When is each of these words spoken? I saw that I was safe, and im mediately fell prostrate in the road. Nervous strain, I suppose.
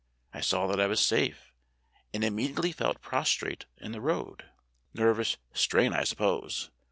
I 0.33 0.41
saw 0.41 0.65
that 0.65 0.79
I 0.81 0.87
was 0.87 0.99
safe, 0.99 1.53
and 2.11 2.23
im 2.23 2.33
mediately 2.33 2.71
fell 2.71 2.95
prostrate 2.95 3.67
in 3.77 3.91
the 3.91 4.01
road. 4.01 4.45
Nervous 4.95 5.37
strain, 5.53 5.93
I 5.93 6.05
suppose. 6.05 6.71